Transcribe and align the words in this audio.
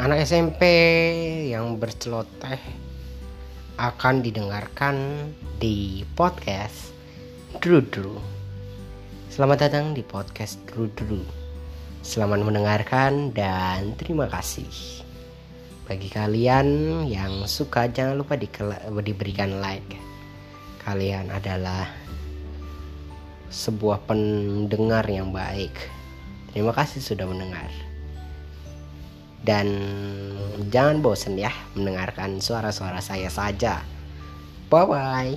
anak 0.00 0.24
SMP 0.24 0.64
yang 1.52 1.76
berceloteh 1.76 2.56
akan 3.76 4.24
didengarkan 4.24 4.96
di 5.60 6.08
podcast 6.16 6.96
Dru 7.60 7.84
Dru. 7.84 8.16
Selamat 9.28 9.68
datang 9.68 9.92
di 9.92 10.00
podcast 10.00 10.56
Dru 10.64 10.88
Dru. 10.96 11.20
Selamat 12.00 12.40
mendengarkan 12.40 13.36
dan 13.36 13.92
terima 14.00 14.24
kasih. 14.32 15.04
Bagi 15.84 16.08
kalian 16.08 17.04
yang 17.04 17.44
suka 17.44 17.84
jangan 17.92 18.24
lupa 18.24 18.40
diberikan 19.04 19.60
like. 19.60 20.00
Kalian 20.80 21.28
adalah 21.28 21.84
sebuah 23.52 24.08
pendengar 24.08 25.04
yang 25.12 25.28
baik. 25.28 25.76
Terima 26.56 26.72
kasih 26.72 27.04
sudah 27.04 27.28
mendengar 27.28 27.89
dan 29.50 29.66
jangan 30.70 31.02
bosan 31.02 31.34
ya 31.34 31.50
mendengarkan 31.74 32.38
suara-suara 32.38 33.02
saya 33.02 33.26
saja. 33.26 33.82
Bye 34.70 34.86
bye. 34.86 35.34